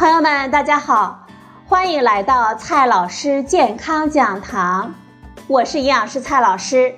[0.00, 1.26] 朋友们，大家好，
[1.66, 4.94] 欢迎来到蔡老师健康讲堂，
[5.46, 6.94] 我是营养师蔡老师。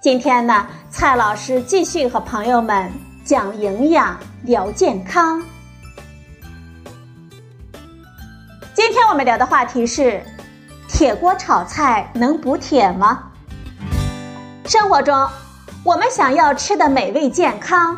[0.00, 2.90] 今天呢，蔡老师继续和朋友们
[3.24, 5.40] 讲营养、聊健康。
[8.74, 10.20] 今天我们聊的话题是：
[10.88, 13.30] 铁锅炒菜能补铁吗？
[14.64, 15.28] 生活中，
[15.84, 17.96] 我们想要吃的美味健康，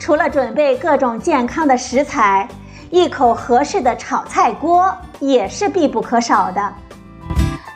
[0.00, 2.48] 除了准备各种健康的食材。
[2.90, 6.74] 一口合适的炒菜锅也是必不可少的。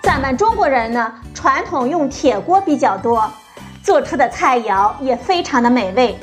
[0.02, 3.30] 咱们中国人呢，传统用铁锅比较多，
[3.80, 6.18] 做出的菜肴也非常的美味。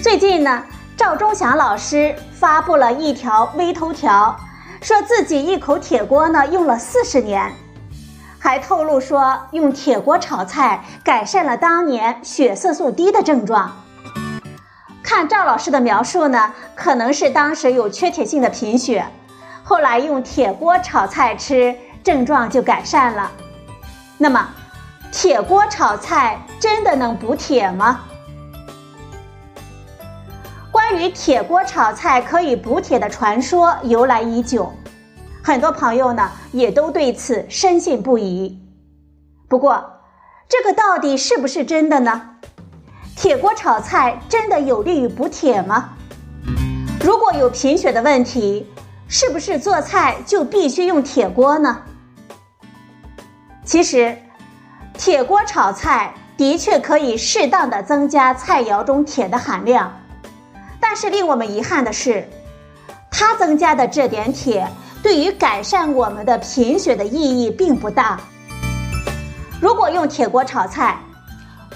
[0.00, 0.62] 最近呢，
[0.96, 4.38] 赵忠祥老师发布了一条微头条，
[4.80, 7.52] 说自己一口铁锅呢用了四十年，
[8.38, 13.72] 还透露说用铁锅炒菜改善了当年血色素低的症状。
[15.08, 19.06] 看赵老师的描述呢，可能是当时有缺铁性的贫血，
[19.64, 23.32] 后来用铁锅炒菜吃，症状就改善了。
[24.18, 24.46] 那么，
[25.10, 28.00] 铁锅炒菜真的能补铁吗？
[30.70, 34.70] 关于铁锅炒菜可以补铁的传说由来已久，
[35.42, 38.60] 很多朋友呢也都对此深信不疑。
[39.48, 40.02] 不过，
[40.46, 42.34] 这个到底是不是真的呢？
[43.20, 45.88] 铁锅炒菜真的有利于补铁吗？
[47.00, 48.64] 如果有贫血的问题，
[49.08, 51.82] 是不是做菜就必须用铁锅呢？
[53.64, 54.16] 其实，
[54.94, 59.92] 铁锅炒菜的确可以适当的增加菜肴中铁的含量，
[60.78, 62.30] 但是令我们遗憾的是，
[63.10, 64.68] 它增加的这点铁
[65.02, 68.20] 对于改善我们的贫血的意义并不大。
[69.60, 70.96] 如果用铁锅炒菜，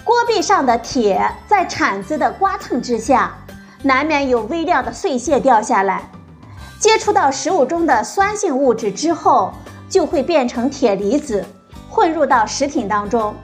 [0.05, 3.33] 锅壁上的铁在铲子的刮蹭之下，
[3.83, 6.03] 难免有微量的碎屑掉下来，
[6.79, 9.53] 接触到食物中的酸性物质之后，
[9.89, 11.45] 就会变成铁离子，
[11.89, 13.35] 混入到食品当中，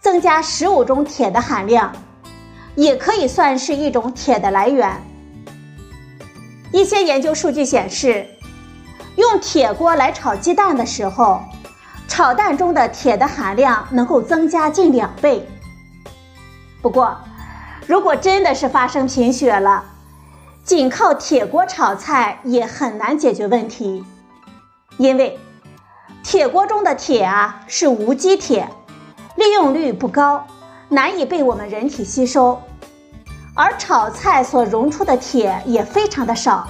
[0.00, 1.90] 增加食物中铁的含量，
[2.74, 4.90] 也可以算是一种铁的来源。
[6.72, 8.26] 一些研究数据显示，
[9.16, 11.40] 用铁锅来炒鸡蛋的时候，
[12.06, 15.48] 炒蛋中的铁的含量能够增加近两倍。
[16.82, 17.16] 不过，
[17.86, 19.84] 如果真的是发生贫血了，
[20.64, 24.04] 仅靠铁锅炒菜也很难解决问题，
[24.96, 25.38] 因为
[26.24, 28.68] 铁锅中的铁啊是无机铁，
[29.36, 30.44] 利用率不高，
[30.88, 32.60] 难以被我们人体吸收，
[33.54, 36.66] 而炒菜所溶出的铁也非常的少，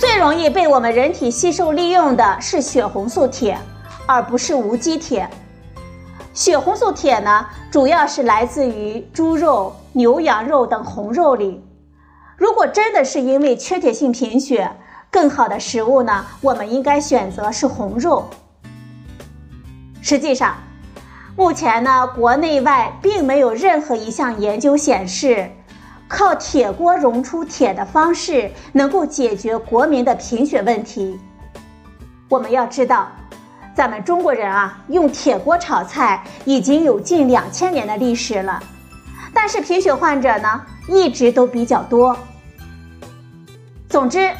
[0.00, 3.58] 最容易被我们人体吸收利用的是血红素铁，
[4.06, 5.28] 而不是无机铁。
[6.32, 11.62] 血红素铁呢，主要是来自于猪肉、牛羊肉等红肉里。
[12.36, 14.72] 如果真的是因为缺铁性贫血，
[15.10, 18.30] 更好的食物呢，我们应该选择是红肉。
[20.00, 20.56] 实际上，
[21.36, 25.50] 目前呢，国内外并没有任何一项研究显示，
[26.08, 31.20] 靠铁锅溶出铁的方式能够解决国民的贫血问题。
[32.30, 33.08] 我们要知道。
[33.74, 38.62] 咱们中国人啊，用铁锅炒菜已经有近两千年的历史了，
[39.32, 42.14] 但是贫血患者呢，一直都比较多。
[43.88, 44.30] 总之，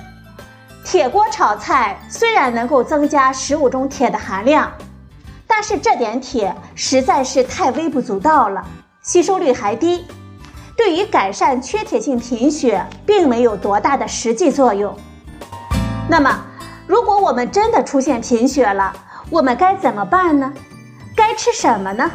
[0.84, 4.70] 铁锅炒菜虽然能够增加食物中铁的含量，
[5.47, 8.62] 但是这点铁实在是太微不足道了，
[9.00, 10.04] 吸收率还低，
[10.76, 14.94] 对于改善缺铁性贫血并没有多大的实际作用。
[16.06, 16.38] 那么，
[16.87, 18.93] 如果我们真的出现贫血了，
[19.32, 20.53] 我们该怎么办呢？
[21.16, 22.10] 该吃什么呢？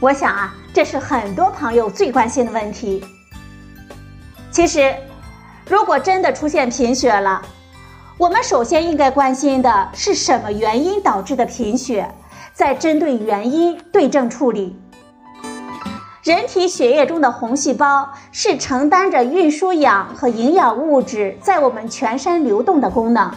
[0.00, 3.04] 我想啊，这是很多朋友最关心的问题。
[4.50, 4.92] 其实，
[5.70, 7.40] 如果真的出现贫血了，
[8.18, 12.12] 我们首先应该关心的是什么原因导致的贫血，
[12.52, 14.76] 再针对原因对症处理。
[16.24, 23.30] 人体血液中的红细胞是承担着运输氧和营养物质在我们全身流动的功能。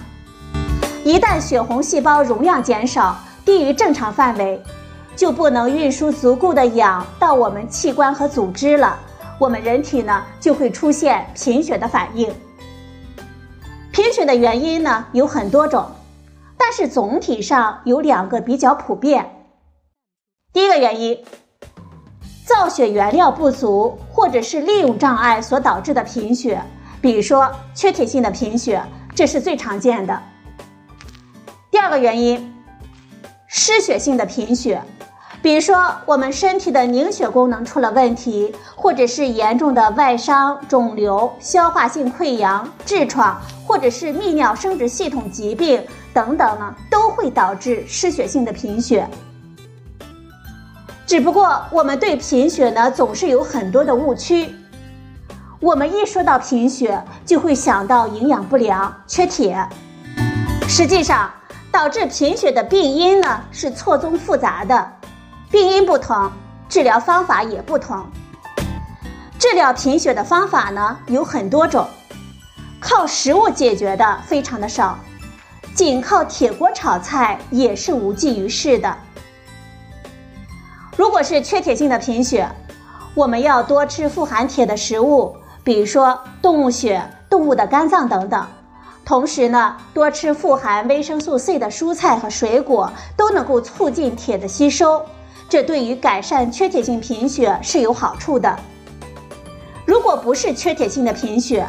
[1.07, 4.62] 一旦血红细胞容量减少，低于正常范围，
[5.15, 9.00] 就不能运输足够的氧到我们器官和组织了。
[9.39, 12.30] 我们人体呢就会出现贫血的反应。
[13.94, 15.86] 贫血的原因呢有很多种，
[16.57, 19.48] 但是总体上有两个比较普遍。
[20.51, 21.18] 第一个原因，
[22.44, 26.62] 造血原料不足或者是利用障碍所导致的贫血，
[27.00, 28.83] 比如说缺铁性的贫血，
[29.15, 30.21] 这是最常见的。
[31.87, 32.53] 第二个原因，
[33.47, 34.81] 失血性的贫血，
[35.41, 45.81] 比如说，我们身体的凝血功能出了问题，或者是严重的外伤、肿瘤、消化性溃疡、痔疮，或者是泌尿生殖系统疾病
[46.13, 49.07] 等等呢，都会导致失血性的贫血。
[51.05, 54.53] 只不过我们对贫血呢，总是有很多的误区。
[55.61, 59.65] 我们一说到贫血，就会想到营养不良、缺铁。
[60.67, 61.31] 实际上，
[61.71, 64.93] 导致贫血的病因呢，是错综复杂的。
[65.49, 66.31] 病因不同，
[66.67, 68.05] 治疗方法也不同。
[69.39, 71.87] 治疗贫血的方法呢有很多种，
[72.79, 74.97] 靠食物解决的非常的少，
[75.75, 78.97] 仅靠铁锅炒菜也是无济于事的。
[80.97, 82.49] 如果是缺铁性的贫血，
[83.13, 88.45] 我们要多吃富含铁的食物，比如说动物血、动物的肝脏等等。
[89.07, 95.01] 同时呢，多吃富含维生素 C 的蔬菜和水果，都能够促进铁的吸收。
[95.48, 98.59] 这对于改善缺铁性贫血是有好处的。
[99.86, 101.65] 如果不是缺铁性的贫血，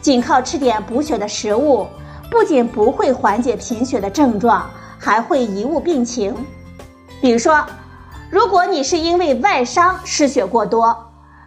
[0.00, 1.88] 仅靠吃点补血的食物，
[2.30, 6.32] 不仅不会缓解贫血的症状，还会贻误病情。
[7.20, 7.66] 比如说，
[8.30, 10.96] 如果你是因为外伤失血过多，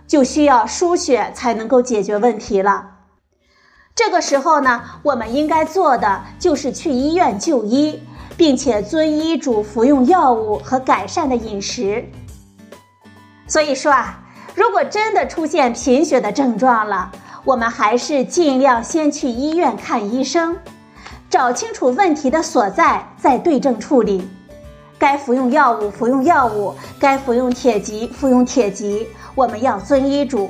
[0.06, 2.90] 就需要输血才能够解决问题了。
[3.96, 8.02] 这个时候呢，我们应该做的就是去医院就医。
[8.36, 12.04] 并且遵医嘱服用药物和改善的饮食。
[13.48, 14.24] 所以说啊，
[14.56, 17.12] 如果真的出现贫血的症状了，
[17.44, 20.58] 我们还是尽量先去医院看医生，
[21.30, 24.28] 找清楚问题的所在，再对症处理。
[24.98, 29.08] 该服用药物服用药物，该服用铁剂服用铁剂。
[29.36, 30.50] 我们要遵医嘱，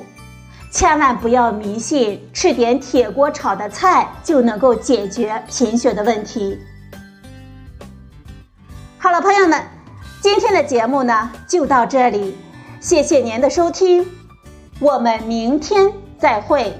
[0.73, 6.59] 千万不要迷信吃点铁锅炒的菜就能够解决贫血的问题。
[8.97, 9.63] 好了，朋友们，
[10.19, 12.35] 今天的节目呢就到这里，
[12.81, 14.03] 谢谢您的收听，
[14.79, 16.75] 我们明天再会。